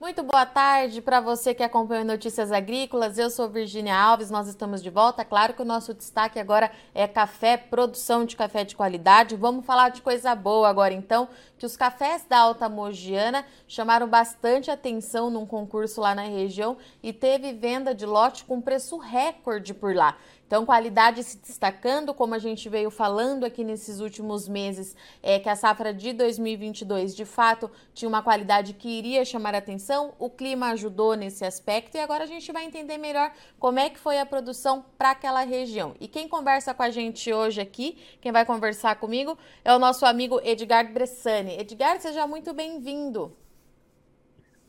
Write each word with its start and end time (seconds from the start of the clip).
Muito 0.00 0.22
boa 0.22 0.46
tarde 0.46 1.02
para 1.02 1.20
você 1.20 1.52
que 1.52 1.62
acompanha 1.62 2.02
Notícias 2.02 2.50
Agrícolas. 2.50 3.18
Eu 3.18 3.28
sou 3.28 3.50
Virginia 3.50 3.94
Alves, 3.94 4.30
nós 4.30 4.48
estamos 4.48 4.82
de 4.82 4.88
volta. 4.88 5.26
Claro 5.26 5.52
que 5.52 5.60
o 5.60 5.64
nosso 5.64 5.92
destaque 5.92 6.38
agora 6.38 6.72
é 6.94 7.06
café, 7.06 7.58
produção 7.58 8.24
de 8.24 8.34
café 8.34 8.64
de 8.64 8.74
qualidade. 8.74 9.36
Vamos 9.36 9.66
falar 9.66 9.90
de 9.90 10.00
coisa 10.00 10.34
boa 10.34 10.70
agora 10.70 10.94
então, 10.94 11.28
que 11.60 11.66
os 11.66 11.76
cafés 11.76 12.24
da 12.24 12.38
Alta 12.38 12.70
Mogiana 12.70 13.44
chamaram 13.68 14.08
bastante 14.08 14.70
atenção 14.70 15.28
num 15.28 15.44
concurso 15.44 16.00
lá 16.00 16.14
na 16.14 16.22
região 16.22 16.78
e 17.02 17.12
teve 17.12 17.52
venda 17.52 17.94
de 17.94 18.06
lote 18.06 18.46
com 18.46 18.62
preço 18.62 18.96
recorde 18.96 19.74
por 19.74 19.94
lá. 19.94 20.16
Então, 20.50 20.66
qualidade 20.66 21.22
se 21.22 21.36
destacando, 21.38 22.12
como 22.12 22.34
a 22.34 22.38
gente 22.40 22.68
veio 22.68 22.90
falando 22.90 23.44
aqui 23.44 23.62
nesses 23.62 24.00
últimos 24.00 24.48
meses, 24.48 24.96
é 25.22 25.38
que 25.38 25.48
a 25.48 25.54
safra 25.54 25.94
de 25.94 26.12
2022 26.12 27.14
de 27.14 27.24
fato 27.24 27.70
tinha 27.94 28.08
uma 28.08 28.20
qualidade 28.20 28.72
que 28.72 28.88
iria 28.88 29.24
chamar 29.24 29.54
atenção. 29.54 30.12
O 30.18 30.28
clima 30.28 30.70
ajudou 30.70 31.14
nesse 31.14 31.44
aspecto 31.44 31.96
e 31.96 32.00
agora 32.00 32.24
a 32.24 32.26
gente 32.26 32.50
vai 32.50 32.64
entender 32.64 32.98
melhor 32.98 33.30
como 33.60 33.78
é 33.78 33.88
que 33.90 34.00
foi 34.00 34.18
a 34.18 34.26
produção 34.26 34.84
para 34.98 35.12
aquela 35.12 35.42
região. 35.42 35.94
E 36.00 36.08
quem 36.08 36.26
conversa 36.26 36.74
com 36.74 36.82
a 36.82 36.90
gente 36.90 37.32
hoje 37.32 37.60
aqui, 37.60 37.96
quem 38.20 38.32
vai 38.32 38.44
conversar 38.44 38.96
comigo, 38.96 39.38
é 39.64 39.72
o 39.72 39.78
nosso 39.78 40.04
amigo 40.04 40.40
Edgar 40.42 40.92
Bressani. 40.92 41.49
Edgar, 41.58 42.00
seja 42.00 42.26
muito 42.26 42.52
bem-vindo. 42.52 43.36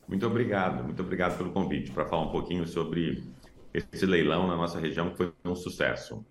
Muito 0.08 0.26
obrigado, 0.26 0.84
muito 0.84 1.02
obrigado 1.02 1.38
pelo 1.38 1.52
convite 1.52 1.91
para 1.91 2.05
falar 2.05 2.23
um 2.23 2.31
pouquinho 2.31 2.67
sobre 2.67 3.23
esse 3.73 4.05
leilão 4.05 4.48
na 4.48 4.55
nossa 4.55 4.80
região 4.80 5.09
que 5.09 5.17
foi 5.17 5.34
um 5.45 5.55
sucesso. 5.55 6.25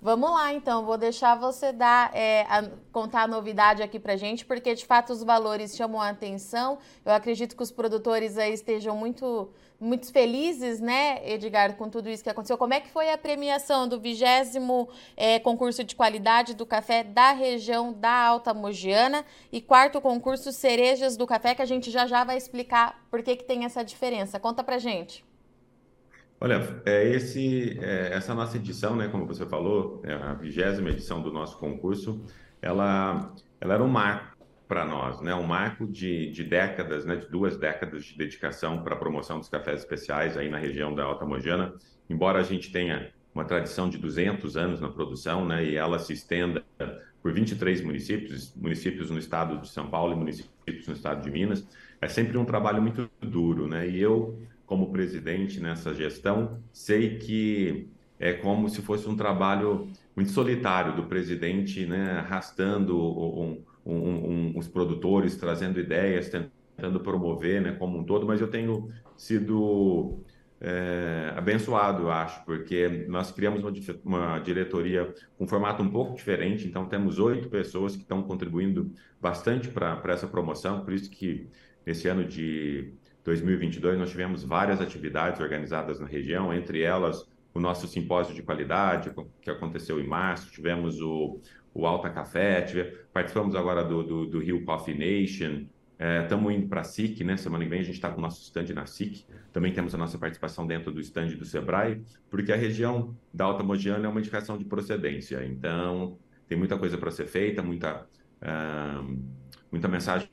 Vamos 0.00 0.30
lá, 0.30 0.52
então. 0.52 0.84
Vou 0.84 0.98
deixar 0.98 1.34
você 1.34 1.72
dar, 1.72 2.14
é, 2.14 2.42
a, 2.42 2.70
contar 2.92 3.22
a 3.22 3.26
novidade 3.26 3.82
aqui 3.82 3.98
para 3.98 4.16
gente, 4.16 4.44
porque 4.44 4.74
de 4.74 4.84
fato 4.84 5.12
os 5.12 5.22
valores 5.22 5.74
chamam 5.74 6.00
a 6.00 6.10
atenção. 6.10 6.78
Eu 7.04 7.12
acredito 7.12 7.56
que 7.56 7.62
os 7.62 7.70
produtores 7.70 8.36
aí 8.36 8.52
estejam 8.52 8.96
muito, 8.96 9.50
muito 9.78 10.10
felizes, 10.10 10.80
né, 10.80 11.20
Edgar, 11.30 11.74
com 11.76 11.88
tudo 11.88 12.08
isso 12.08 12.22
que 12.22 12.30
aconteceu. 12.30 12.56
Como 12.56 12.72
é 12.74 12.80
que 12.80 12.88
foi 12.88 13.10
a 13.10 13.18
premiação 13.18 13.86
do 13.86 14.00
vigésimo 14.00 14.88
é, 15.16 15.38
concurso 15.38 15.84
de 15.84 15.94
qualidade 15.94 16.54
do 16.54 16.64
café 16.64 17.04
da 17.04 17.32
região 17.32 17.92
da 17.92 18.26
Alta 18.26 18.54
Mogiana 18.54 19.24
e 19.52 19.60
quarto 19.60 20.00
concurso 20.00 20.50
Cerejas 20.52 21.16
do 21.16 21.26
Café, 21.26 21.54
que 21.54 21.62
a 21.62 21.66
gente 21.66 21.90
já 21.90 22.06
já 22.06 22.24
vai 22.24 22.36
explicar 22.36 23.04
por 23.10 23.22
que, 23.22 23.36
que 23.36 23.44
tem 23.44 23.64
essa 23.64 23.84
diferença. 23.84 24.40
Conta 24.40 24.64
para 24.64 24.78
gente. 24.78 25.24
Olha, 26.40 26.82
é 26.84 27.04
esse, 27.08 27.78
é, 27.80 28.12
essa 28.12 28.34
nossa 28.34 28.56
edição, 28.56 28.94
né, 28.94 29.08
como 29.08 29.26
você 29.26 29.46
falou, 29.46 30.02
é 30.04 30.12
a 30.12 30.34
vigésima 30.34 30.90
edição 30.90 31.22
do 31.22 31.32
nosso 31.32 31.58
concurso, 31.58 32.22
ela, 32.60 33.32
ela 33.58 33.74
era 33.74 33.82
um 33.82 33.88
marco 33.88 34.35
para 34.68 34.84
nós, 34.84 35.20
né, 35.20 35.34
um 35.34 35.44
marco 35.44 35.86
de, 35.86 36.30
de 36.30 36.42
décadas, 36.42 37.04
né, 37.04 37.16
de 37.16 37.28
duas 37.28 37.56
décadas 37.56 38.04
de 38.04 38.16
dedicação 38.16 38.82
para 38.82 38.94
a 38.94 38.98
promoção 38.98 39.38
dos 39.38 39.48
cafés 39.48 39.80
especiais 39.80 40.36
aí 40.36 40.48
na 40.48 40.58
região 40.58 40.94
da 40.94 41.04
Alta 41.04 41.24
Mogiana, 41.24 41.74
embora 42.10 42.40
a 42.40 42.42
gente 42.42 42.72
tenha 42.72 43.10
uma 43.34 43.44
tradição 43.44 43.88
de 43.88 43.98
200 43.98 44.56
anos 44.56 44.80
na 44.80 44.88
produção, 44.88 45.46
né, 45.46 45.64
e 45.64 45.76
ela 45.76 45.98
se 45.98 46.12
estenda 46.12 46.64
por 47.22 47.32
23 47.32 47.80
municípios, 47.82 48.54
municípios 48.56 49.10
no 49.10 49.18
estado 49.18 49.60
de 49.60 49.68
São 49.68 49.88
Paulo 49.88 50.12
e 50.12 50.16
municípios 50.16 50.86
no 50.86 50.94
estado 50.94 51.22
de 51.22 51.30
Minas, 51.30 51.66
é 52.00 52.08
sempre 52.08 52.36
um 52.36 52.44
trabalho 52.44 52.82
muito 52.82 53.08
duro, 53.20 53.68
né, 53.68 53.88
e 53.88 54.00
eu 54.00 54.38
como 54.66 54.90
presidente 54.90 55.60
nessa 55.60 55.94
gestão, 55.94 56.60
sei 56.72 57.18
que 57.18 57.88
é 58.18 58.32
como 58.32 58.68
se 58.68 58.82
fosse 58.82 59.08
um 59.08 59.16
trabalho 59.16 59.88
muito 60.14 60.32
solitário 60.32 60.96
do 60.96 61.04
presidente, 61.04 61.86
né, 61.86 62.18
arrastando 62.18 62.98
um, 62.98 63.62
um, 63.86 64.30
um, 64.30 64.58
os 64.58 64.66
produtores, 64.66 65.36
trazendo 65.36 65.78
ideias, 65.78 66.28
tentando 66.28 67.00
promover, 67.00 67.62
né, 67.62 67.72
como 67.72 67.98
um 67.98 68.04
todo. 68.04 68.26
Mas 68.26 68.40
eu 68.40 68.48
tenho 68.48 68.90
sido 69.16 70.18
é, 70.60 71.32
abençoado, 71.36 72.02
eu 72.02 72.10
acho, 72.10 72.44
porque 72.44 73.06
nós 73.08 73.30
criamos 73.30 73.62
uma, 73.62 73.72
uma, 74.04 74.38
diretoria 74.40 75.14
com 75.38 75.44
um 75.44 75.48
formato 75.48 75.82
um 75.82 75.90
pouco 75.90 76.16
diferente. 76.16 76.66
Então 76.66 76.86
temos 76.86 77.18
oito 77.18 77.48
pessoas 77.48 77.94
que 77.94 78.02
estão 78.02 78.22
contribuindo 78.22 78.92
bastante 79.20 79.68
para 79.68 80.02
essa 80.06 80.26
promoção. 80.26 80.84
Por 80.84 80.92
isso 80.92 81.10
que 81.10 81.48
esse 81.86 82.08
ano 82.08 82.24
de 82.24 82.92
2022 83.24 83.98
nós 83.98 84.10
tivemos 84.10 84.42
várias 84.42 84.80
atividades 84.80 85.40
organizadas 85.40 86.00
na 86.00 86.06
região, 86.06 86.52
entre 86.52 86.82
elas 86.82 87.26
o 87.56 87.60
nosso 87.60 87.88
simpósio 87.88 88.34
de 88.34 88.42
qualidade, 88.42 89.10
que 89.40 89.50
aconteceu 89.50 89.98
em 89.98 90.06
março, 90.06 90.50
tivemos 90.50 91.00
o, 91.00 91.40
o 91.76 91.86
Alta 91.86 92.10
Café, 92.10 92.64
participamos 93.12 93.54
agora 93.54 93.84
do, 93.84 94.02
do, 94.02 94.26
do 94.26 94.38
Rio 94.38 94.64
Coffee 94.64 94.96
Nation, 94.96 95.66
estamos 96.22 96.52
é, 96.52 96.56
indo 96.56 96.68
para 96.68 96.82
a 96.82 96.84
SIC, 96.84 97.22
né? 97.24 97.36
Semana 97.36 97.64
que 97.64 97.70
vem 97.70 97.80
a 97.80 97.82
gente 97.82 97.94
está 97.94 98.10
com 98.10 98.18
o 98.18 98.22
nosso 98.22 98.42
stand 98.42 98.74
na 98.74 98.84
SIC. 98.84 99.24
Também 99.52 99.72
temos 99.72 99.94
a 99.94 99.98
nossa 99.98 100.18
participação 100.18 100.66
dentro 100.66 100.92
do 100.92 101.00
stand 101.00 101.28
do 101.28 101.44
Sebrae, 101.44 102.02
porque 102.30 102.52
a 102.52 102.56
região 102.56 103.16
da 103.32 103.44
Alta 103.44 103.62
Mogiana 103.62 104.06
é 104.06 104.08
uma 104.08 104.20
indicação 104.20 104.58
de 104.58 104.64
procedência. 104.64 105.44
Então, 105.44 106.18
tem 106.48 106.56
muita 106.56 106.78
coisa 106.78 106.98
para 106.98 107.10
ser 107.10 107.26
feita, 107.26 107.62
muita, 107.62 108.06
uh, 108.42 109.18
muita 109.70 109.88
mensagem 109.88 110.28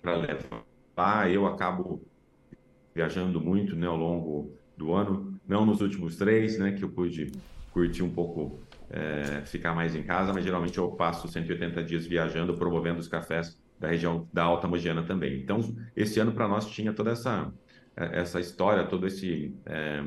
para 0.00 0.16
levar. 0.16 1.30
Eu 1.30 1.46
acabo 1.46 2.02
viajando 2.94 3.40
muito 3.40 3.76
né, 3.76 3.86
ao 3.86 3.96
longo 3.96 4.54
do 4.76 4.92
ano, 4.92 5.38
não 5.46 5.64
nos 5.64 5.80
últimos 5.80 6.16
três, 6.16 6.58
né, 6.58 6.72
que 6.72 6.82
eu 6.82 6.90
pude 6.90 7.32
curtir 7.72 8.02
um 8.02 8.10
pouco, 8.10 8.58
é, 8.92 9.42
ficar 9.46 9.74
mais 9.74 9.96
em 9.96 10.02
casa, 10.02 10.32
mas 10.32 10.44
geralmente 10.44 10.76
eu 10.76 10.90
passo 10.90 11.26
180 11.26 11.82
dias 11.82 12.06
viajando, 12.06 12.54
promovendo 12.54 13.00
os 13.00 13.08
cafés 13.08 13.58
da 13.80 13.88
região 13.88 14.28
da 14.32 14.44
Alta 14.44 14.68
Mogiana 14.68 15.02
também. 15.02 15.40
Então, 15.40 15.60
esse 15.96 16.20
ano 16.20 16.32
para 16.32 16.46
nós 16.46 16.66
tinha 16.66 16.92
toda 16.92 17.10
essa, 17.10 17.50
é, 17.96 18.20
essa 18.20 18.38
história, 18.38 18.84
todo 18.86 19.06
esse 19.06 19.56
é, 19.64 20.04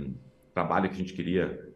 trabalho 0.54 0.88
que 0.88 0.96
a 0.96 1.00
gente 1.00 1.14
queria 1.14 1.74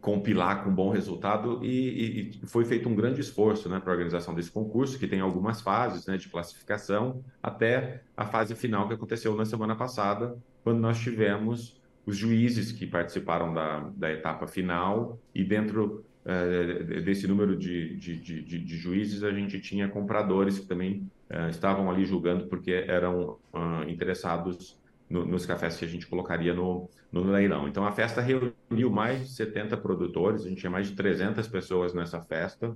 compilar 0.00 0.62
com 0.62 0.72
bom 0.72 0.90
resultado 0.90 1.64
e, 1.64 2.30
e, 2.42 2.46
foi 2.46 2.64
feito 2.64 2.88
um 2.88 2.94
grande 2.94 3.20
esforço 3.20 3.68
né, 3.68 3.80
para 3.80 3.90
a 3.90 3.94
organização 3.94 4.34
desse 4.34 4.50
concurso, 4.50 4.98
que 4.98 5.06
tem 5.08 5.20
algumas 5.20 5.60
fases 5.60 6.06
né, 6.06 6.16
de 6.16 6.28
classificação, 6.28 7.24
até 7.42 8.02
a 8.16 8.24
fase 8.24 8.54
final 8.54 8.86
que 8.86 8.94
aconteceu 8.94 9.34
na 9.34 9.44
semana 9.44 9.74
passada, 9.74 10.36
quando 10.62 10.78
nós 10.78 10.98
tivemos 11.00 11.81
os 12.04 12.16
juízes 12.16 12.72
que 12.72 12.86
participaram 12.86 13.54
da, 13.54 13.90
da 13.96 14.12
etapa 14.12 14.46
final 14.46 15.18
e 15.34 15.44
dentro 15.44 16.04
é, 16.24 17.00
desse 17.00 17.26
número 17.26 17.56
de, 17.56 17.96
de, 17.96 18.16
de, 18.16 18.42
de, 18.42 18.76
juízes 18.76 19.24
a 19.24 19.32
gente 19.32 19.60
tinha 19.60 19.88
compradores 19.88 20.58
que 20.58 20.66
também 20.66 21.10
é, 21.28 21.48
estavam 21.50 21.90
ali 21.90 22.04
julgando 22.04 22.46
porque 22.46 22.70
eram 22.70 23.38
uh, 23.52 23.88
interessados 23.88 24.78
no, 25.10 25.24
nos 25.24 25.44
cafés 25.44 25.76
que 25.76 25.84
a 25.84 25.88
gente 25.88 26.06
colocaria 26.06 26.54
no, 26.54 26.88
no 27.10 27.24
leilão. 27.24 27.66
Então 27.66 27.84
a 27.84 27.90
festa 27.90 28.20
reuniu 28.20 28.90
mais 28.90 29.20
de 29.20 29.34
70 29.34 29.76
produtores, 29.78 30.44
a 30.44 30.48
gente 30.48 30.60
tinha 30.60 30.70
mais 30.70 30.88
de 30.88 30.94
300 30.94 31.48
pessoas 31.48 31.92
nessa 31.92 32.20
festa 32.20 32.74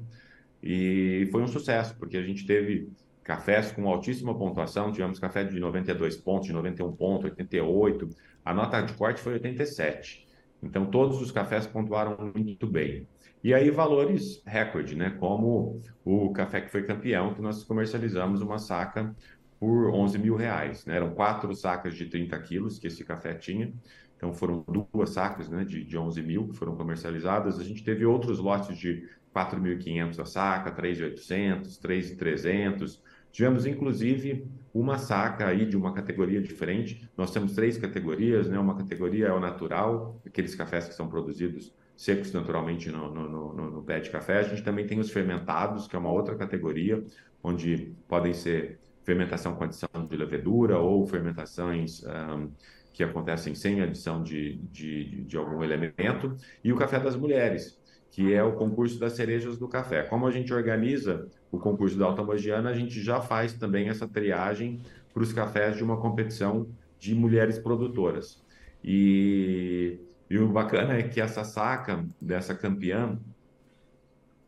e 0.62 1.28
foi 1.31 1.43
um 1.43 1.48
sucesso, 1.48 1.97
porque 1.98 2.16
a 2.16 2.22
gente 2.22 2.47
teve 2.47 2.88
cafés 3.26 3.72
com 3.72 3.88
altíssima 3.88 4.38
pontuação, 4.38 4.92
tivemos 4.92 5.19
café 5.19 5.42
de 5.42 5.59
92 5.59 6.16
pontos, 6.16 6.47
de 6.47 6.53
91 6.53 6.92
pontos, 6.92 7.25
88, 7.25 8.09
a 8.44 8.54
nota 8.54 8.81
de 8.82 8.92
corte 8.92 9.20
foi 9.20 9.32
87. 9.34 10.25
Então 10.62 10.87
todos 10.87 11.20
os 11.20 11.32
cafés 11.32 11.66
pontuaram 11.66 12.32
muito 12.37 12.69
bem. 12.69 13.04
E 13.42 13.53
aí 13.53 13.69
valores 13.69 14.41
recorde, 14.47 14.94
né? 14.94 15.10
Como 15.19 15.82
o 16.04 16.32
café 16.32 16.60
que 16.60 16.70
foi 16.70 16.84
campeão, 16.84 17.34
que 17.34 17.42
nós 17.42 17.64
comercializamos 17.64 18.42
uma 18.42 18.59
saca 18.59 19.12
por 19.58 19.91
11 19.91 20.19
mil 20.19 20.37
reais. 20.37 20.87
Né? 20.87 20.97
Eram 20.97 21.10
quatro 21.10 21.53
sacas 21.53 21.97
de 21.97 22.06
30 22.06 22.38
quilos 22.43 22.78
que 22.78 22.87
esse 22.87 23.04
café 23.04 23.34
tinha. 23.34 23.72
Então 24.16 24.32
foram 24.32 24.64
duas 24.93 25.10
sacas 25.10 25.48
né, 25.48 25.64
de, 25.64 25.84
de 25.84 25.98
11 25.98 26.22
mil 26.22 26.48
que 26.48 26.56
foram 26.56 26.76
comercializadas. 26.76 27.58
A 27.58 27.64
gente 27.64 27.82
teve 27.82 28.06
outros 28.06 28.38
lotes 28.38 28.79
de 28.79 29.08
4.500 29.34 30.20
a 30.20 30.25
saca, 30.25 30.72
3.800, 30.72 31.81
3.300. 31.81 33.00
Tivemos, 33.37 33.67
inclusive, 33.67 34.50
uma 34.73 34.97
saca 34.97 35.47
aí 35.47 35.67
de 35.67 35.77
uma 35.77 35.93
categoria 35.93 36.41
diferente. 36.41 37.06
Nós 37.15 37.31
temos 37.31 37.53
três 37.53 37.77
categorias, 37.77 38.49
né? 38.49 38.59
Uma 38.59 38.75
categoria 38.75 39.27
é 39.27 39.31
o 39.31 39.38
natural, 39.38 40.19
aqueles 40.27 40.55
cafés 40.55 40.88
que 40.88 40.94
são 40.94 41.06
produzidos 41.06 41.71
secos 41.94 42.33
naturalmente 42.33 42.88
no, 42.91 43.12
no, 43.12 43.29
no, 43.29 43.71
no 43.73 43.83
pé 43.83 44.00
de 44.00 44.09
café. 44.09 44.38
A 44.38 44.43
gente 44.43 44.62
também 44.62 44.87
tem 44.87 44.99
os 44.99 45.11
fermentados, 45.11 45.87
que 45.87 45.94
é 45.94 45.99
uma 45.99 46.11
outra 46.11 46.35
categoria, 46.35 47.05
onde 47.44 47.93
podem 48.09 48.33
ser 48.33 48.79
fermentação 49.05 49.55
com 49.55 49.65
adição 49.65 49.91
de 50.09 50.17
levedura 50.17 50.79
ou 50.79 51.06
fermentações 51.06 52.03
um, 52.05 52.50
que 52.91 53.05
acontecem 53.05 53.55
sem 53.55 53.82
adição 53.82 54.23
de, 54.23 54.56
de, 54.73 55.25
de, 55.25 55.37
algum 55.37 55.62
elemento, 55.62 56.35
e 56.65 56.73
o 56.73 56.77
Café 56.77 56.99
das 56.99 57.15
Mulheres, 57.15 57.79
que 58.17 58.33
é 58.33 58.43
o 58.43 58.53
concurso 58.53 58.99
das 58.99 59.13
cerejas 59.13 59.59
do 59.59 59.69
café. 59.69 60.03
Como 60.03 60.27
a 60.27 60.31
gente 60.31 60.51
organiza 60.55 61.29
o 61.53 61.59
concurso 61.59 61.99
da 61.99 62.07
Alta 62.07 62.23
Mogiana, 62.23 62.71
a 62.71 62.73
gente 62.73 62.99
já 62.99 63.21
faz 63.21 63.53
também 63.53 63.91
essa 63.91 64.09
triagem 64.09 64.81
para 65.13 65.23
os 65.23 65.35
cafés 65.35 65.77
de 65.77 65.85
uma 65.85 65.99
competição 65.99 66.67
de 66.99 67.15
mulheres 67.15 67.59
produtoras. 67.59 68.43
E, 68.83 70.01
e 70.31 70.39
o 70.39 70.49
bacana 70.49 70.95
é 70.95 71.03
que 71.03 71.21
essa 71.21 71.45
saca 71.45 72.07
dessa 72.19 72.55
campeã 72.55 73.19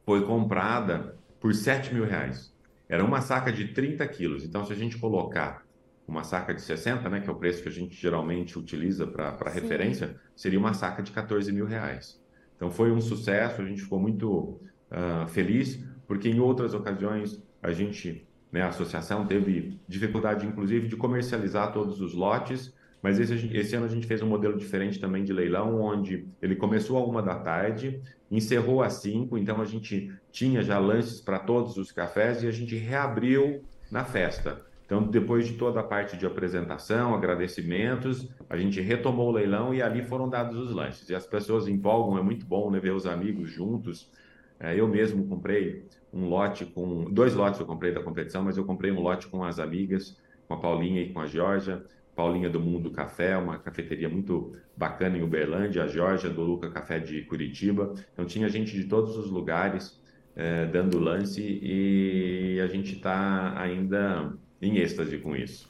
foi 0.07 0.25
comprada 0.25 1.15
por 1.39 1.55
7 1.55 1.93
mil 1.93 2.07
reais. 2.07 2.57
Era 2.89 3.05
uma 3.05 3.21
saca 3.21 3.53
de 3.53 3.75
30 3.75 4.09
quilos. 4.09 4.47
Então, 4.47 4.65
se 4.65 4.73
a 4.73 4.77
gente 4.77 4.97
colocar 4.97 5.63
uma 6.07 6.25
saca 6.25 6.55
de 6.55 6.63
60, 6.63 7.07
né, 7.11 7.21
que 7.21 7.29
é 7.29 7.33
o 7.33 7.37
preço 7.37 7.63
que 7.63 7.69
a 7.69 7.73
gente 7.73 7.95
geralmente 7.95 8.59
utiliza 8.59 9.07
para 9.07 9.51
referência, 9.51 10.19
seria 10.35 10.59
uma 10.59 10.73
saca 10.73 11.03
de 11.03 11.13
14 11.13 11.53
mil 11.53 11.67
reais. 11.67 12.19
Então 12.59 12.73
foi 12.73 12.91
um 12.91 13.01
sucesso, 13.01 13.63
a 13.63 13.65
gente 13.65 13.83
ficou 13.83 14.01
muito 14.01 14.61
uh, 14.91 15.29
feliz, 15.29 15.83
porque 16.09 16.29
em 16.29 16.41
outras 16.41 16.75
ocasiões 16.75 17.41
a 17.63 17.71
gente, 17.71 18.27
né, 18.51 18.63
a 18.63 18.69
associação 18.69 19.25
teve 19.25 19.79
dificuldade, 19.87 20.45
inclusive, 20.45 20.89
de 20.89 20.97
comercializar 20.97 21.73
todos 21.73 22.01
os 22.01 22.15
lotes, 22.15 22.75
mas 23.01 23.21
esse, 23.21 23.35
esse 23.57 23.77
ano 23.77 23.87
a 23.87 23.89
gente 23.89 24.09
fez 24.09 24.23
um 24.23 24.27
modelo 24.27 24.59
diferente 24.59 24.99
também 24.99 25.23
de 25.23 25.33
leilão, 25.33 25.81
onde 25.81 26.27
ele 26.43 26.57
começou 26.57 26.99
a 26.99 27.07
uma 27.07 27.23
da 27.23 27.37
tarde, 27.37 28.03
encerrou 28.29 28.83
às 28.83 28.95
cinco, 28.95 29.39
então 29.39 29.61
a 29.61 29.65
gente 29.65 30.13
tinha 30.33 30.61
já 30.61 30.81
lanches 30.81 31.21
para 31.21 31.39
todos 31.39 31.77
os 31.77 31.93
cafés 31.93 32.43
e 32.43 32.49
a 32.49 32.51
gente 32.51 32.75
reabriu 32.75 33.63
na 33.89 34.05
festa. 34.05 34.67
Então, 34.89 35.03
depois 35.03 35.47
de 35.47 35.53
toda 35.53 35.81
a 35.81 35.83
parte 35.83 36.17
de 36.17 36.25
apresentação, 36.25 37.15
agradecimentos, 37.15 38.27
a 38.49 38.57
gente 38.57 38.81
retomou 38.81 39.29
o 39.29 39.33
leilão 39.33 39.75
e 39.75 39.83
ali 39.83 40.01
foram 40.01 40.31
dados 40.31 40.57
os 40.57 40.73
lanches. 40.73 41.11
E 41.11 41.15
as 41.15 41.27
pessoas 41.27 41.69
empolgam, 41.69 42.17
é 42.17 42.23
muito 42.23 42.47
bom 42.47 42.71
né, 42.71 42.81
ver 42.81 42.95
os 42.95 43.05
amigos 43.05 43.51
juntos. 43.51 44.11
É, 44.59 44.81
eu 44.81 44.89
mesmo 44.89 45.27
comprei 45.27 45.85
um 46.11 46.25
lote 46.27 46.65
com. 46.65 47.05
Dois 47.13 47.35
lotes 47.35 47.61
eu 47.61 47.67
comprei 47.67 47.93
da 47.93 48.03
competição, 48.03 48.43
mas 48.43 48.57
eu 48.57 48.65
comprei 48.65 48.91
um 48.91 48.99
lote 49.03 49.29
com 49.29 49.45
as 49.45 49.59
amigas, 49.59 50.17
com 50.47 50.55
a 50.55 50.57
Paulinha 50.57 51.03
e 51.03 51.13
com 51.13 51.21
a 51.21 51.27
Georgia. 51.27 51.85
Paulinha 52.17 52.49
do 52.49 52.59
Mundo 52.59 52.91
Café, 52.91 53.37
uma 53.37 53.59
cafeteria 53.59 54.09
muito 54.09 54.57
bacana 54.75 55.19
em 55.19 55.23
Uberlândia, 55.23 55.85
a 55.85 55.87
Georgia 55.87 56.31
do 56.31 56.41
Luca 56.41 56.71
Café 56.71 56.99
de 56.99 57.23
Curitiba. 57.25 57.93
Então 58.15 58.25
tinha 58.25 58.49
gente 58.49 58.73
de 58.73 58.85
todos 58.85 59.19
os 59.19 59.31
lugares 59.31 60.03
é, 60.35 60.65
dando 60.65 60.99
lance 60.99 61.43
e 61.43 62.59
a 62.59 62.67
gente 62.67 62.95
está 62.95 63.53
ainda 63.61 64.33
em 64.61 64.77
êxtase 64.79 65.19
com 65.19 65.37
isso. 65.37 65.69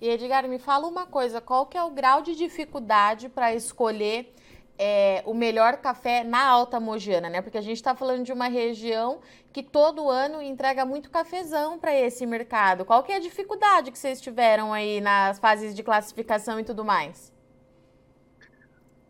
E 0.00 0.08
Edgar, 0.08 0.46
me 0.48 0.58
fala 0.58 0.86
uma 0.86 1.06
coisa, 1.06 1.40
qual 1.40 1.66
que 1.66 1.78
é 1.78 1.82
o 1.82 1.90
grau 1.90 2.22
de 2.22 2.34
dificuldade 2.34 3.28
para 3.28 3.54
escolher 3.54 4.34
é, 4.78 5.22
o 5.24 5.34
melhor 5.34 5.76
café 5.78 6.24
na 6.24 6.44
Alta 6.44 6.80
Mogiana, 6.80 7.30
né? 7.30 7.40
Porque 7.40 7.58
a 7.58 7.62
gente 7.62 7.76
está 7.76 7.94
falando 7.94 8.24
de 8.24 8.32
uma 8.32 8.48
região 8.48 9.20
que 9.52 9.62
todo 9.62 10.10
ano 10.10 10.42
entrega 10.42 10.84
muito 10.84 11.10
cafezão 11.10 11.78
para 11.78 11.94
esse 11.94 12.26
mercado. 12.26 12.84
Qual 12.84 13.02
que 13.02 13.12
é 13.12 13.16
a 13.16 13.20
dificuldade 13.20 13.92
que 13.92 13.98
vocês 13.98 14.20
tiveram 14.20 14.72
aí 14.72 15.00
nas 15.00 15.38
fases 15.38 15.74
de 15.74 15.82
classificação 15.82 16.58
e 16.58 16.64
tudo 16.64 16.84
mais? 16.84 17.33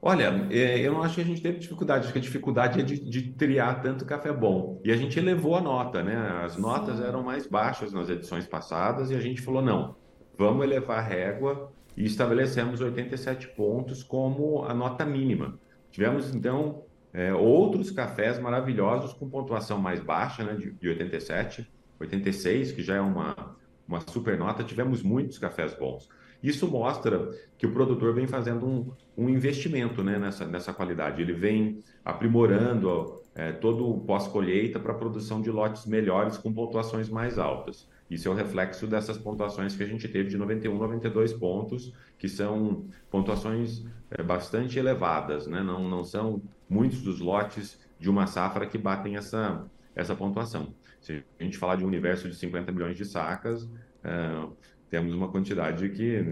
Olha, 0.07 0.47
é, 0.51 0.81
eu 0.81 0.93
não 0.93 1.03
acho 1.03 1.15
que 1.15 1.23
a 1.23 1.25
gente 1.25 1.41
teve 1.41 1.59
dificuldade, 1.59 2.05
acho 2.05 2.13
que 2.13 2.19
a 2.19 2.23
dificuldade 2.23 2.79
é 2.79 2.83
de, 2.83 2.99
de 3.09 3.23
triar 3.33 3.81
tanto 3.81 4.05
café 4.05 4.31
bom. 4.31 4.79
E 4.85 4.93
a 4.93 4.97
gente 4.99 5.19
elevou 5.19 5.57
a 5.57 5.63
nota, 5.63 6.03
né? 6.03 6.15
As 6.45 6.59
notas 6.59 6.99
Sim. 6.99 7.05
eram 7.05 7.23
mais 7.23 7.47
baixas 7.47 7.91
nas 7.91 8.11
edições 8.11 8.47
passadas 8.47 9.11
e 9.11 9.15
a 9.15 9.19
gente 9.19 9.41
falou: 9.41 9.63
não, 9.63 9.97
vamos 10.37 10.63
elevar 10.63 10.99
a 10.99 11.01
régua 11.01 11.73
e 11.97 12.05
estabelecemos 12.05 12.83
87 12.83 13.49
pontos 13.57 14.03
como 14.03 14.67
a 14.67 14.75
nota 14.75 15.07
mínima. 15.07 15.59
Tivemos, 15.91 16.35
então, 16.35 16.83
é, 17.11 17.33
outros 17.33 17.91
cafés 17.91 18.39
maravilhosos 18.39 19.15
com 19.15 19.27
pontuação 19.31 19.79
mais 19.79 20.01
baixa, 20.01 20.45
né, 20.45 20.53
de, 20.53 20.71
de 20.71 20.87
87, 20.87 21.67
86, 21.99 22.73
que 22.73 22.83
já 22.83 22.97
é 22.97 23.01
uma, 23.01 23.57
uma 23.89 24.01
super 24.01 24.37
nota. 24.37 24.63
Tivemos 24.63 25.03
muitos 25.03 25.39
cafés 25.39 25.75
bons. 25.75 26.11
Isso 26.45 26.71
mostra 26.71 27.31
que 27.57 27.67
o 27.67 27.73
produtor 27.73 28.15
vem 28.15 28.27
fazendo 28.27 28.67
um, 28.67 28.93
um 29.17 29.31
investimento 29.31 30.05
né, 30.05 30.19
nessa, 30.19 30.45
nessa 30.45 30.75
qualidade. 30.75 31.23
Ele 31.23 31.33
vem 31.33 31.79
aprimorando 32.05 33.23
é, 33.35 33.51
todo 33.51 33.89
o 33.89 34.01
pós-colheita 34.01 34.79
para 34.79 34.93
a 34.93 34.95
produção 34.95 35.41
de 35.41 35.51
lotes 35.51 35.87
melhores 35.87 36.37
com 36.37 36.53
pontuações 36.53 37.09
mais 37.09 37.39
altas. 37.39 37.89
Isso 38.11 38.29
é 38.29 38.31
o 38.31 38.35
reflexo 38.35 38.87
dessas 38.87 39.17
pontuações 39.17 39.75
que 39.75 39.83
a 39.83 39.87
gente 39.87 40.07
teve 40.07 40.29
de 40.29 40.37
91, 40.37 40.77
92 40.77 41.33
pontos, 41.33 41.95
que 42.19 42.29
são 42.29 42.85
pontuações 43.11 43.83
é, 44.11 44.23
bastante 44.23 44.79
elevadas, 44.79 45.47
né? 45.47 45.63
não, 45.63 45.89
não 45.89 46.05
são 46.05 46.43
muitos 46.69 47.01
dos 47.01 47.21
lotes 47.21 47.81
de 47.99 48.11
uma 48.11 48.27
safra 48.27 48.67
que 48.67 48.77
batem 48.77 49.17
essa, 49.17 49.65
essa 49.97 50.15
pontuação. 50.15 50.75
Se 51.01 51.25
a 51.41 51.43
gente 51.43 51.57
falar 51.57 51.77
de 51.77 51.85
um 51.85 51.89
universo 51.89 52.29
de 52.29 52.35
50 52.35 52.71
milhões 52.71 52.99
de 52.99 53.07
sacas, 53.07 53.67
é, 54.05 54.47
temos 54.95 55.13
uma 55.13 55.27
quantidade 55.27 55.89
que 55.89 56.25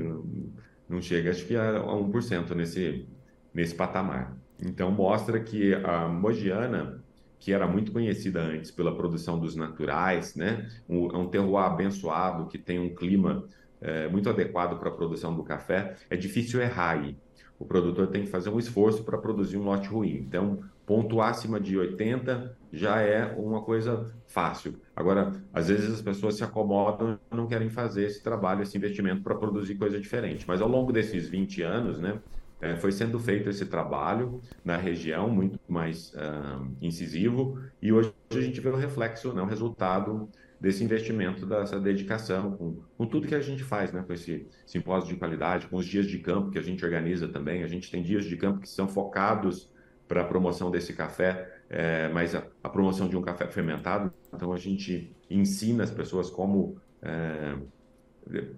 não 0.88 1.02
chega, 1.02 1.30
acho 1.30 1.44
que 1.46 1.56
a 1.56 1.80
1% 1.80 2.54
nesse, 2.54 3.08
nesse 3.52 3.74
patamar. 3.74 4.36
Então, 4.64 4.88
mostra 4.92 5.40
que 5.40 5.74
a 5.74 6.06
Mogiana, 6.06 7.02
que 7.40 7.52
era 7.52 7.66
muito 7.66 7.90
conhecida 7.90 8.40
antes 8.40 8.70
pela 8.70 8.94
produção 8.94 9.36
dos 9.36 9.56
naturais, 9.56 10.36
né? 10.36 10.68
Um, 10.88 11.08
é 11.10 11.18
um 11.18 11.26
terroir 11.26 11.64
abençoado, 11.64 12.46
que 12.46 12.56
tem 12.56 12.78
um 12.78 12.94
clima 12.94 13.44
é, 13.80 14.06
muito 14.06 14.30
adequado 14.30 14.78
para 14.78 14.90
a 14.90 14.92
produção 14.92 15.34
do 15.34 15.42
café, 15.42 15.96
é 16.08 16.16
difícil 16.16 16.62
errar 16.62 17.00
aí. 17.00 17.16
O 17.58 17.64
produtor 17.64 18.06
tem 18.06 18.22
que 18.22 18.30
fazer 18.30 18.50
um 18.50 18.60
esforço 18.60 19.02
para 19.02 19.18
produzir 19.18 19.56
um 19.56 19.64
lote 19.64 19.88
ruim. 19.88 20.18
Então, 20.18 20.60
pontuar 20.86 21.30
acima 21.30 21.58
de 21.58 21.76
80 21.76 22.56
já 22.72 23.00
é 23.00 23.26
uma 23.36 23.62
coisa 23.62 24.12
fácil. 24.26 24.80
Agora, 24.96 25.32
às 25.52 25.68
vezes 25.68 25.92
as 25.92 26.00
pessoas 26.00 26.36
se 26.36 26.42
acomodam 26.42 27.18
e 27.30 27.36
não 27.36 27.46
querem 27.46 27.68
fazer 27.68 28.04
esse 28.04 28.22
trabalho, 28.22 28.62
esse 28.62 28.76
investimento 28.76 29.22
para 29.22 29.34
produzir 29.34 29.74
coisa 29.74 30.00
diferente. 30.00 30.44
Mas 30.48 30.60
ao 30.62 30.68
longo 30.68 30.92
desses 30.92 31.28
20 31.28 31.62
anos, 31.62 32.00
né, 32.00 32.18
é, 32.62 32.76
foi 32.76 32.90
sendo 32.90 33.18
feito 33.18 33.50
esse 33.50 33.66
trabalho 33.66 34.40
na 34.64 34.76
região 34.76 35.28
muito 35.28 35.58
mais 35.68 36.14
uh, 36.14 36.66
incisivo 36.80 37.60
e 37.82 37.92
hoje 37.92 38.14
a 38.30 38.40
gente 38.40 38.60
vê 38.60 38.70
o 38.70 38.76
reflexo, 38.76 39.32
né, 39.34 39.42
o 39.42 39.46
resultado 39.46 40.28
desse 40.60 40.84
investimento, 40.84 41.44
dessa 41.44 41.80
dedicação, 41.80 42.52
com, 42.52 42.76
com 42.96 43.04
tudo 43.04 43.26
que 43.26 43.34
a 43.34 43.40
gente 43.40 43.64
faz, 43.64 43.92
né, 43.92 44.04
com 44.06 44.12
esse 44.12 44.46
simpósio 44.64 45.12
de 45.12 45.16
qualidade, 45.16 45.66
com 45.66 45.76
os 45.76 45.84
dias 45.84 46.06
de 46.06 46.20
campo 46.20 46.52
que 46.52 46.58
a 46.58 46.62
gente 46.62 46.84
organiza 46.84 47.26
também. 47.26 47.64
A 47.64 47.66
gente 47.66 47.90
tem 47.90 48.00
dias 48.00 48.24
de 48.24 48.36
campo 48.36 48.60
que 48.60 48.68
são 48.68 48.86
focados 48.86 49.68
para 50.06 50.20
a 50.20 50.24
promoção 50.24 50.70
desse 50.70 50.92
café, 50.92 51.61
é, 51.72 52.10
mas 52.10 52.34
a, 52.34 52.44
a, 52.62 52.68
promoção 52.68 53.08
de 53.08 53.16
um 53.16 53.22
café 53.22 53.46
fermentado. 53.46 54.12
Então 54.32 54.52
a 54.52 54.58
gente 54.58 55.10
ensina 55.30 55.82
as 55.82 55.90
pessoas 55.90 56.28
como 56.28 56.76
é, 57.00 57.56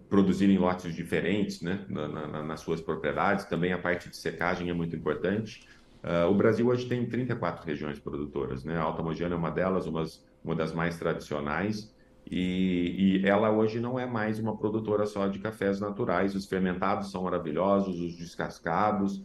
produzirem 0.08 0.58
lotes 0.58 0.92
diferentes 0.92 1.62
né, 1.62 1.84
na, 1.88 2.08
na, 2.08 2.42
nas 2.42 2.60
suas 2.60 2.80
propriedades. 2.80 3.44
Também 3.44 3.72
a 3.72 3.78
parte 3.78 4.10
de 4.10 4.16
secagem 4.16 4.68
é 4.68 4.74
muito 4.74 4.96
importante. 4.96 5.64
Uh, 6.02 6.28
o 6.28 6.34
Brasil 6.34 6.66
hoje 6.66 6.86
tem 6.86 7.06
34 7.06 7.64
regiões 7.64 7.98
produtoras, 7.98 8.62
né? 8.62 8.76
A 8.76 8.82
Alta 8.82 9.02
Mogiana 9.02 9.34
é 9.34 9.38
uma 9.38 9.50
delas, 9.50 9.86
umas, 9.86 10.22
uma 10.44 10.54
das 10.54 10.74
mais 10.74 10.98
tradicionais. 10.98 11.94
E, 12.30 13.20
e, 13.22 13.26
ela 13.26 13.50
hoje 13.50 13.80
não 13.80 13.98
é 13.98 14.04
mais 14.04 14.38
uma 14.38 14.56
produtora 14.56 15.06
só 15.06 15.28
de 15.28 15.38
cafés 15.38 15.80
naturais. 15.80 16.34
Os 16.34 16.46
fermentados 16.46 17.10
são 17.10 17.22
maravilhosos, 17.22 18.00
os 18.00 18.16
descascados, 18.16 19.22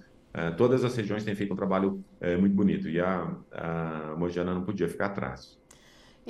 todas 0.57 0.83
as 0.83 0.95
regiões 0.95 1.23
têm 1.23 1.35
feito 1.35 1.53
um 1.53 1.55
trabalho 1.55 2.03
uh, 2.21 2.39
muito 2.39 2.55
bonito 2.55 2.87
e 2.89 2.99
a, 2.99 3.31
a 3.51 4.15
Mogiana 4.17 4.53
não 4.53 4.63
podia 4.63 4.87
ficar 4.87 5.07
atrás. 5.07 5.59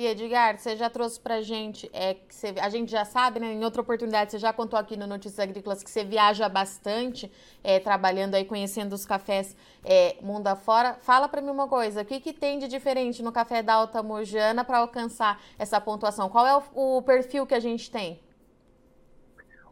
E 0.00 0.06
Edgar, 0.06 0.56
você 0.56 0.76
já 0.76 0.88
trouxe 0.88 1.20
pra 1.20 1.42
gente, 1.42 1.90
é, 1.92 2.14
que 2.14 2.34
você, 2.34 2.54
a 2.58 2.70
gente 2.70 2.90
já 2.90 3.04
sabe, 3.04 3.38
né? 3.38 3.52
Em 3.52 3.62
outra 3.62 3.82
oportunidade, 3.82 4.30
você 4.30 4.38
já 4.38 4.50
contou 4.50 4.78
aqui 4.78 4.96
no 4.96 5.06
Notícias 5.06 5.38
Agrícolas 5.38 5.82
que 5.82 5.90
você 5.90 6.02
viaja 6.02 6.48
bastante, 6.48 7.30
é, 7.62 7.78
trabalhando 7.78 8.34
aí, 8.34 8.46
conhecendo 8.46 8.94
os 8.94 9.04
cafés 9.04 9.54
é, 9.84 10.16
mundo 10.22 10.46
afora. 10.46 10.94
Fala 11.02 11.28
para 11.28 11.42
mim 11.42 11.50
uma 11.50 11.68
coisa, 11.68 12.00
o 12.00 12.04
que, 12.06 12.18
que 12.18 12.32
tem 12.32 12.58
de 12.58 12.66
diferente 12.66 13.22
no 13.22 13.30
café 13.30 13.62
da 13.62 13.74
Alta 13.74 14.02
Mojana 14.02 14.64
para 14.64 14.78
alcançar 14.78 15.38
essa 15.58 15.78
pontuação? 15.78 16.30
Qual 16.30 16.46
é 16.46 16.56
o, 16.56 16.96
o 16.96 17.02
perfil 17.02 17.46
que 17.46 17.54
a 17.54 17.60
gente 17.60 17.90
tem? 17.90 18.18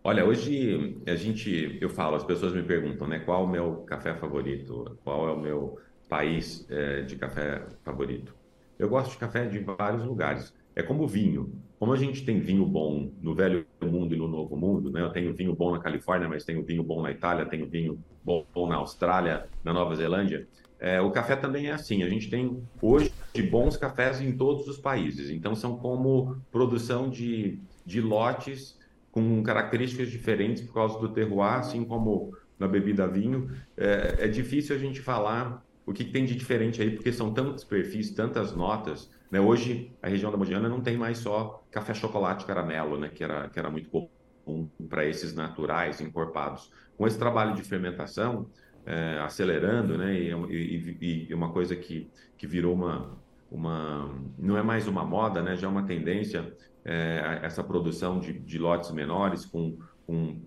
Olha, 0.03 0.25
hoje 0.25 0.97
a 1.07 1.15
gente, 1.15 1.77
eu 1.81 1.91
falo, 1.91 2.17
as 2.17 2.25
pessoas 2.25 2.55
me 2.55 2.63
perguntam, 2.63 3.07
né, 3.09 3.19
qual 3.19 3.45
o 3.45 3.49
meu 3.49 3.79
café 3.83 4.15
favorito, 4.15 4.97
qual 5.05 5.29
é 5.29 5.33
o 5.33 5.41
meu 5.41 5.79
país 6.09 6.67
é, 6.71 7.03
de 7.03 7.17
café 7.17 7.67
favorito. 7.85 8.35
Eu 8.79 8.89
gosto 8.89 9.11
de 9.11 9.19
café 9.19 9.45
de 9.45 9.59
vários 9.59 10.05
lugares. 10.05 10.55
É 10.75 10.83
como 10.83 11.07
vinho. 11.07 11.53
Como 11.79 11.93
a 11.93 11.97
gente 11.97 12.25
tem 12.25 12.39
vinho 12.39 12.65
bom 12.65 13.11
no 13.21 13.35
velho 13.35 13.67
mundo 13.83 14.15
e 14.15 14.19
no 14.19 14.29
novo 14.29 14.57
mundo, 14.57 14.91
né? 14.91 15.03
Eu 15.03 15.11
tenho 15.11 15.35
vinho 15.35 15.55
bom 15.55 15.73
na 15.73 15.81
Califórnia, 15.81 16.29
mas 16.29 16.45
tenho 16.45 16.63
vinho 16.63 16.85
bom 16.85 17.03
na 17.03 17.11
Itália, 17.11 17.45
tenho 17.47 17.67
vinho 17.67 17.99
bom 18.25 18.69
na 18.69 18.77
Austrália, 18.77 19.47
na 19.65 19.73
Nova 19.73 19.97
Zelândia. 19.97 20.47
É, 20.79 21.01
o 21.01 21.11
café 21.11 21.35
também 21.35 21.67
é 21.67 21.73
assim. 21.73 22.05
A 22.05 22.09
gente 22.09 22.31
tem 22.31 22.63
hoje 22.81 23.13
bons 23.51 23.77
cafés 23.77 24.21
em 24.21 24.37
todos 24.37 24.69
os 24.69 24.79
países. 24.79 25.31
Então 25.31 25.57
são 25.57 25.77
como 25.77 26.41
produção 26.53 27.11
de, 27.11 27.59
de 27.85 28.01
lotes 28.01 28.78
com 29.23 29.43
características 29.43 30.11
diferentes 30.11 30.63
por 30.63 30.75
causa 30.75 30.99
do 30.99 31.09
terroir, 31.09 31.55
assim 31.55 31.85
como 31.85 32.37
na 32.59 32.67
bebida 32.67 33.07
vinho. 33.07 33.51
É, 33.77 34.17
é 34.21 34.29
difícil 34.29 34.75
a 34.75 34.79
gente 34.79 35.01
falar 35.01 35.65
o 35.87 35.93
que, 35.93 36.05
tem 36.05 36.25
de 36.25 36.35
diferente 36.35 36.83
aí, 36.83 36.91
porque 36.91 37.13
são 37.13 37.33
tantos 37.33 37.65
perfis, 37.65 38.11
tantas 38.11 38.55
notas. 38.55 39.11
Né? 39.31 39.41
Hoje, 39.41 39.91
a 40.03 40.09
região 40.09 40.31
da 40.31 40.37
Mogiana 40.37 40.69
não 40.69 40.81
tem 40.81 40.97
mais 40.97 41.19
só 41.19 41.65
café, 41.71 41.95
chocolate, 41.95 42.45
caramelo, 42.45 42.99
né? 42.99 43.09
que, 43.09 43.25
era, 43.25 43.49
que 43.49 43.59
era 43.59 43.71
muito 43.71 43.89
comum 43.91 44.69
para 44.89 45.07
esses 45.07 45.35
naturais, 45.35 46.01
encorpados. 46.01 46.71
Com 46.97 47.07
esse 47.07 47.19
trabalho 47.19 47.55
de 47.55 47.63
fermentação, 47.63 48.49
é, 48.85 49.19
acelerando, 49.19 49.99
né? 49.99 50.15
E, 50.15 50.31
e, 50.31 51.27
e, 51.31 51.35
uma 51.35 51.53
coisa 51.53 51.77
que, 51.77 52.11
que 52.37 52.47
virou 52.47 52.75
uma, 52.75 53.19
uma... 53.51 54.15
não 54.39 54.57
é 54.57 54.63
mais 54.63 54.87
uma 54.87 55.05
moda, 55.05 55.43
né? 55.43 55.57
já 55.57 55.67
é 55.67 55.71
uma 55.71 55.85
tendência 55.85 56.53
é, 56.85 57.41
essa 57.43 57.63
produção 57.63 58.19
de, 58.19 58.33
de 58.33 58.59
lotes 58.59 58.91
menores 58.91 59.45
com, 59.45 59.79
com 60.07 60.41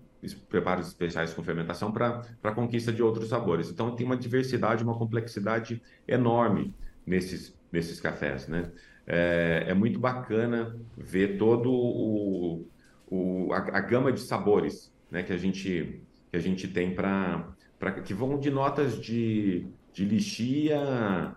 preparos 0.48 0.88
especiais 0.88 1.34
com 1.34 1.42
fermentação 1.42 1.92
para 1.92 2.22
a 2.42 2.52
conquista 2.52 2.92
de 2.92 3.02
outros 3.02 3.28
sabores. 3.28 3.70
Então 3.70 3.94
tem 3.94 4.06
uma 4.06 4.16
diversidade, 4.16 4.84
uma 4.84 4.96
complexidade 4.96 5.82
enorme 6.06 6.74
nesses, 7.06 7.56
nesses 7.70 8.00
cafés, 8.00 8.46
né? 8.48 8.70
É, 9.04 9.64
é 9.68 9.74
muito 9.74 9.98
bacana 9.98 10.78
ver 10.96 11.36
todo 11.36 11.72
o, 11.72 12.68
o 13.10 13.52
a, 13.52 13.78
a, 13.78 13.80
gama 13.80 14.12
de 14.12 14.20
sabores, 14.20 14.92
né? 15.10 15.24
Que 15.24 15.32
a 15.32 15.38
gente 15.38 16.00
que 16.30 16.36
a 16.36 16.40
gente 16.40 16.68
tem 16.68 16.94
para 16.94 17.54
que 18.04 18.14
vão 18.14 18.38
de 18.38 18.50
notas 18.50 18.98
de, 18.98 19.66
de 19.92 20.04
lixia 20.04 21.36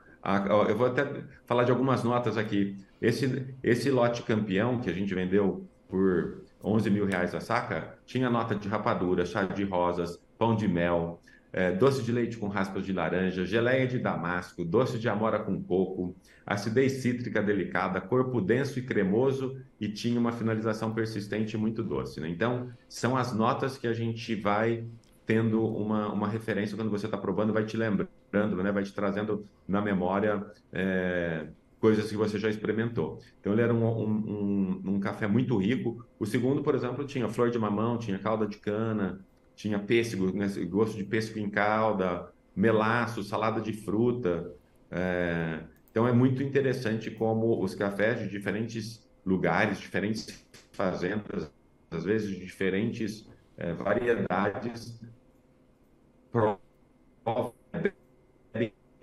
eu 0.67 0.75
vou 0.75 0.87
até 0.87 1.23
falar 1.45 1.63
de 1.63 1.71
algumas 1.71 2.03
notas 2.03 2.37
aqui. 2.37 2.77
Esse, 3.01 3.55
esse 3.61 3.91
lote 3.91 4.23
campeão 4.23 4.79
que 4.79 4.89
a 4.89 4.93
gente 4.93 5.13
vendeu 5.13 5.67
por 5.87 6.43
11 6.63 6.89
mil 6.89 7.05
reais 7.05 7.35
a 7.35 7.39
saca, 7.39 7.97
tinha 8.05 8.29
nota 8.29 8.55
de 8.55 8.67
rapadura, 8.67 9.25
chá 9.25 9.43
de 9.43 9.63
rosas, 9.63 10.19
pão 10.37 10.55
de 10.55 10.67
mel, 10.67 11.19
é, 11.53 11.71
doce 11.71 12.03
de 12.03 12.11
leite 12.11 12.37
com 12.37 12.47
raspas 12.47 12.83
de 12.83 12.91
laranja, 12.91 13.45
geleia 13.45 13.87
de 13.87 13.99
damasco, 13.99 14.65
doce 14.65 14.99
de 14.99 15.07
amora 15.07 15.39
com 15.39 15.63
coco, 15.63 16.13
acidez 16.45 16.93
cítrica 16.93 17.41
delicada, 17.41 18.01
corpo 18.01 18.41
denso 18.41 18.77
e 18.77 18.81
cremoso 18.81 19.57
e 19.79 19.87
tinha 19.87 20.19
uma 20.19 20.33
finalização 20.33 20.93
persistente 20.93 21.55
muito 21.55 21.81
doce. 21.81 22.19
Né? 22.19 22.27
Então, 22.27 22.69
são 22.89 23.15
as 23.15 23.31
notas 23.31 23.77
que 23.77 23.87
a 23.87 23.93
gente 23.93 24.35
vai 24.35 24.85
tendo 25.25 25.65
uma, 25.65 26.11
uma 26.11 26.27
referência 26.27 26.75
quando 26.75 26.91
você 26.91 27.05
está 27.05 27.17
provando, 27.17 27.53
vai 27.53 27.65
te 27.65 27.77
lembrando, 27.77 28.09
né? 28.35 28.71
vai 28.71 28.83
te 28.83 28.93
trazendo 28.93 29.45
na 29.67 29.81
memória. 29.81 30.45
É 30.71 31.47
coisas 31.85 32.09
que 32.09 32.17
você 32.17 32.39
já 32.39 32.49
experimentou. 32.49 33.19
Então 33.39 33.53
ele 33.53 33.61
era 33.61 33.71
um, 33.71 33.85
um, 33.85 34.09
um, 34.09 34.81
um, 34.95 34.99
café 34.99 35.27
muito 35.27 35.55
rico. 35.55 36.03
O 36.17 36.25
segundo, 36.25 36.63
por 36.63 36.73
exemplo, 36.73 37.05
tinha 37.05 37.29
flor 37.29 37.51
de 37.51 37.59
mamão, 37.59 37.99
tinha 37.99 38.17
calda 38.17 38.47
de 38.47 38.57
cana, 38.57 39.23
tinha 39.55 39.77
pêssego, 39.77 40.35
né, 40.35 40.47
gosto 40.67 40.97
de 40.97 41.03
pêssego 41.03 41.37
em 41.37 41.47
calda, 41.47 42.31
melaço, 42.55 43.23
salada 43.23 43.61
de 43.61 43.71
fruta. 43.71 44.51
É... 44.89 45.59
Então 45.91 46.07
é 46.07 46.11
muito 46.11 46.41
interessante 46.41 47.11
como 47.11 47.63
os 47.63 47.75
cafés 47.75 48.19
de 48.19 48.29
diferentes 48.29 49.07
lugares, 49.23 49.79
diferentes 49.79 50.43
fazendas, 50.71 51.51
às 51.91 52.03
vezes 52.03 52.29
de 52.29 52.43
diferentes 52.43 53.29
é, 53.57 53.73
variedades, 53.73 54.99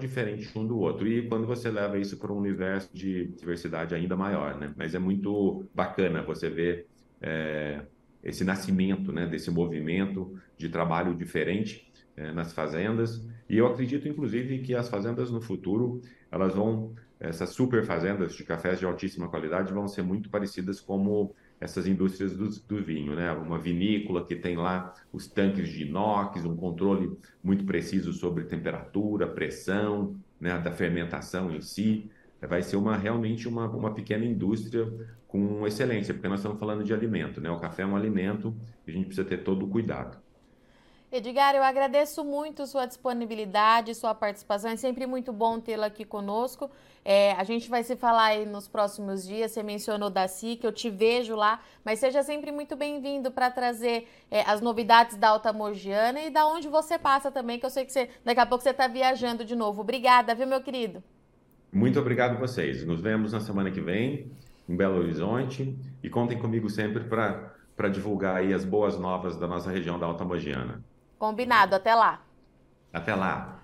diferente 0.02 0.56
um 0.58 0.66
do 0.66 0.78
outro. 0.78 1.06
E 1.08 1.28
quando 1.28 1.46
você 1.46 1.70
leva 1.70 1.98
isso 1.98 2.18
para 2.18 2.32
um 2.32 2.36
universo 2.36 2.90
de 2.92 3.28
diversidade 3.28 3.94
ainda 3.94 4.16
maior, 4.16 4.58
né? 4.58 4.72
Mas 4.76 4.94
é 4.94 4.98
muito 4.98 5.64
bacana 5.74 6.22
você 6.22 6.50
ver 6.50 6.86
é, 7.20 7.80
esse 8.22 8.44
nascimento, 8.44 9.12
né, 9.12 9.26
desse 9.26 9.50
movimento 9.50 10.38
de 10.56 10.68
trabalho 10.68 11.14
diferente 11.14 11.90
é, 12.16 12.32
nas 12.32 12.52
fazendas. 12.52 13.26
E 13.48 13.58
eu 13.58 13.66
acredito, 13.66 14.08
inclusive, 14.08 14.58
que 14.58 14.74
as 14.74 14.88
fazendas 14.88 15.30
no 15.30 15.40
futuro, 15.40 16.00
elas 16.30 16.54
vão, 16.54 16.94
essas 17.18 17.50
super 17.50 17.84
fazendas 17.84 18.34
de 18.34 18.44
cafés 18.44 18.78
de 18.78 18.84
altíssima 18.84 19.28
qualidade 19.28 19.72
vão 19.72 19.88
ser 19.88 20.02
muito 20.02 20.28
parecidas 20.28 20.80
como 20.80 21.34
essas 21.62 21.86
indústrias 21.86 22.36
do, 22.36 22.48
do, 22.48 22.82
vinho, 22.82 23.14
né? 23.14 23.30
Uma 23.32 23.56
vinícola 23.56 24.26
que 24.26 24.34
tem 24.34 24.56
lá 24.56 24.92
os 25.12 25.28
tanques 25.28 25.68
de 25.68 25.84
inox, 25.84 26.44
um 26.44 26.56
controle 26.56 27.16
muito 27.42 27.64
preciso 27.64 28.12
sobre 28.12 28.44
temperatura, 28.44 29.28
pressão, 29.28 30.16
né? 30.40 30.58
Da 30.58 30.72
fermentação 30.72 31.54
em 31.54 31.60
si. 31.60 32.10
Vai 32.40 32.62
ser 32.62 32.74
uma 32.74 32.96
realmente 32.96 33.46
uma, 33.46 33.68
uma 33.68 33.94
pequena 33.94 34.24
indústria 34.24 34.92
com 35.28 35.64
excelência, 35.64 36.12
porque 36.12 36.26
nós 36.26 36.40
estamos 36.40 36.58
falando 36.58 36.82
de 36.82 36.92
alimento, 36.92 37.40
né? 37.40 37.48
O 37.48 37.60
café 37.60 37.82
é 37.82 37.86
um 37.86 37.94
alimento 37.94 38.52
e 38.84 38.90
a 38.90 38.94
gente 38.94 39.06
precisa 39.06 39.26
ter 39.26 39.44
todo 39.44 39.64
o 39.64 39.68
cuidado. 39.68 40.18
Edgar, 41.12 41.54
eu 41.54 41.62
agradeço 41.62 42.24
muito 42.24 42.66
sua 42.66 42.86
disponibilidade, 42.86 43.94
sua 43.94 44.14
participação. 44.14 44.70
É 44.70 44.76
sempre 44.76 45.06
muito 45.06 45.30
bom 45.30 45.60
tê-la 45.60 45.88
aqui 45.88 46.06
conosco. 46.06 46.70
É, 47.04 47.32
a 47.32 47.44
gente 47.44 47.68
vai 47.68 47.84
se 47.84 47.94
falar 47.96 48.28
aí 48.28 48.46
nos 48.46 48.66
próximos 48.66 49.22
dias. 49.22 49.50
Você 49.50 49.62
mencionou 49.62 50.08
da 50.08 50.26
SIC, 50.26 50.64
eu 50.64 50.72
te 50.72 50.88
vejo 50.88 51.36
lá, 51.36 51.60
mas 51.84 51.98
seja 51.98 52.22
sempre 52.22 52.50
muito 52.50 52.74
bem-vindo 52.76 53.30
para 53.30 53.50
trazer 53.50 54.08
é, 54.30 54.40
as 54.50 54.62
novidades 54.62 55.18
da 55.18 55.28
Alta 55.28 55.52
Mogiana 55.52 56.18
e 56.22 56.30
da 56.30 56.46
onde 56.46 56.66
você 56.66 56.98
passa 56.98 57.30
também, 57.30 57.58
que 57.58 57.66
eu 57.66 57.70
sei 57.70 57.84
que 57.84 57.92
você, 57.92 58.08
daqui 58.24 58.40
a 58.40 58.46
pouco 58.46 58.64
você 58.64 58.70
está 58.70 58.88
viajando 58.88 59.44
de 59.44 59.54
novo. 59.54 59.82
Obrigada, 59.82 60.34
viu, 60.34 60.46
meu 60.46 60.62
querido? 60.62 61.04
Muito 61.70 62.00
obrigado 62.00 62.36
a 62.36 62.40
vocês. 62.40 62.86
Nos 62.86 63.02
vemos 63.02 63.34
na 63.34 63.40
semana 63.40 63.70
que 63.70 63.82
vem 63.82 64.32
em 64.66 64.74
Belo 64.74 64.98
Horizonte 64.98 65.78
e 66.02 66.08
contem 66.08 66.38
comigo 66.38 66.70
sempre 66.70 67.04
para 67.04 67.88
divulgar 67.90 68.36
aí 68.36 68.54
as 68.54 68.64
boas 68.64 68.98
novas 68.98 69.36
da 69.36 69.46
nossa 69.46 69.70
região 69.70 69.98
da 69.98 70.06
Alta 70.06 70.24
Mogiana. 70.24 70.82
Combinado, 71.22 71.76
até 71.76 71.94
lá. 71.94 72.20
Até 72.92 73.14
lá. 73.14 73.61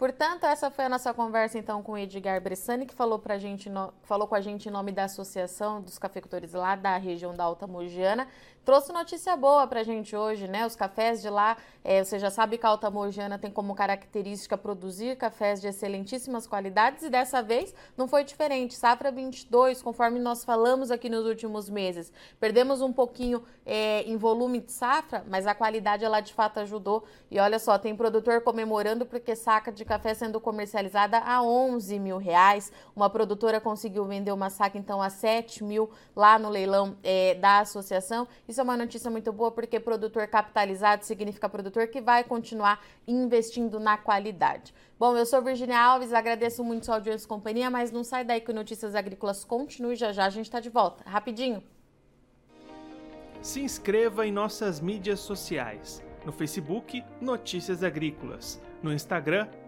Portanto, 0.00 0.44
essa 0.44 0.70
foi 0.70 0.86
a 0.86 0.88
nossa 0.88 1.12
conversa 1.12 1.58
então 1.58 1.82
com 1.82 1.92
o 1.92 1.98
Edgar 1.98 2.40
Bressani, 2.40 2.86
que 2.86 2.94
falou, 2.94 3.18
pra 3.18 3.36
gente, 3.36 3.68
no, 3.68 3.92
falou 4.04 4.26
com 4.26 4.34
a 4.34 4.40
gente 4.40 4.66
em 4.66 4.72
nome 4.72 4.92
da 4.92 5.04
Associação 5.04 5.82
dos 5.82 5.98
Cafeicultores 5.98 6.54
lá 6.54 6.74
da 6.74 6.96
região 6.96 7.34
da 7.34 7.44
Alta 7.44 7.66
Mogiana. 7.66 8.26
Trouxe 8.64 8.92
notícia 8.92 9.34
boa 9.36 9.66
pra 9.66 9.82
gente 9.82 10.14
hoje, 10.14 10.46
né? 10.46 10.66
Os 10.66 10.76
cafés 10.76 11.20
de 11.20 11.28
lá, 11.28 11.56
é, 11.82 12.04
você 12.04 12.18
já 12.18 12.30
sabe 12.30 12.56
que 12.56 12.64
a 12.64 12.68
Alta 12.68 12.90
Mogiana 12.90 13.38
tem 13.38 13.50
como 13.50 13.74
característica 13.74 14.56
produzir 14.56 15.16
cafés 15.16 15.60
de 15.60 15.68
excelentíssimas 15.68 16.46
qualidades 16.46 17.02
e 17.02 17.10
dessa 17.10 17.42
vez 17.42 17.74
não 17.96 18.06
foi 18.06 18.22
diferente. 18.22 18.74
Safra 18.74 19.10
22, 19.10 19.82
conforme 19.82 20.18
nós 20.18 20.44
falamos 20.44 20.90
aqui 20.90 21.08
nos 21.08 21.26
últimos 21.26 21.68
meses, 21.68 22.12
perdemos 22.38 22.80
um 22.80 22.92
pouquinho 22.92 23.42
é, 23.66 24.02
em 24.02 24.16
volume 24.16 24.60
de 24.60 24.72
safra, 24.72 25.24
mas 25.26 25.46
a 25.46 25.54
qualidade 25.54 26.04
ela 26.04 26.20
de 26.20 26.32
fato 26.32 26.60
ajudou. 26.60 27.04
E 27.30 27.38
olha 27.38 27.58
só, 27.58 27.78
tem 27.78 27.96
produtor 27.96 28.42
comemorando 28.42 29.04
porque 29.04 29.34
saca 29.34 29.72
de 29.72 29.84
café 29.90 30.14
sendo 30.14 30.40
comercializada 30.40 31.18
a 31.18 31.42
11 31.42 31.98
mil 31.98 32.16
reais. 32.16 32.72
Uma 32.94 33.10
produtora 33.10 33.60
conseguiu 33.60 34.04
vender 34.04 34.30
uma 34.30 34.48
saca 34.48 34.78
então 34.78 35.02
a 35.02 35.10
7 35.10 35.64
mil 35.64 35.90
lá 36.14 36.38
no 36.38 36.48
leilão 36.48 36.96
é, 37.02 37.34
da 37.34 37.58
associação. 37.58 38.28
Isso 38.48 38.60
é 38.60 38.62
uma 38.62 38.76
notícia 38.76 39.10
muito 39.10 39.32
boa 39.32 39.50
porque 39.50 39.80
produtor 39.80 40.28
capitalizado 40.28 41.04
significa 41.04 41.48
produtor 41.48 41.88
que 41.88 42.00
vai 42.00 42.22
continuar 42.22 42.80
investindo 43.04 43.80
na 43.80 43.98
qualidade. 43.98 44.72
Bom, 44.96 45.16
eu 45.16 45.26
sou 45.26 45.42
Virginia 45.42 45.80
Alves, 45.80 46.12
agradeço 46.12 46.62
muito 46.62 46.86
sua 46.86 46.94
audiência 46.96 47.24
e 47.24 47.28
companhia, 47.28 47.68
mas 47.68 47.90
não 47.90 48.04
sai 48.04 48.22
daí 48.22 48.40
que 48.40 48.52
o 48.52 48.54
Notícias 48.54 48.94
Agrícolas 48.94 49.44
continue 49.44 49.96
já 49.96 50.12
já, 50.12 50.26
a 50.26 50.30
gente 50.30 50.46
está 50.46 50.60
de 50.60 50.70
volta. 50.70 51.02
Rapidinho. 51.04 51.60
Se 53.42 53.60
inscreva 53.60 54.24
em 54.24 54.30
nossas 54.30 54.78
mídias 54.78 55.18
sociais. 55.18 56.00
No 56.24 56.30
Facebook, 56.32 57.02
Notícias 57.20 57.82
Agrícolas. 57.82 58.60
No 58.82 58.92
Instagram, 58.92 59.48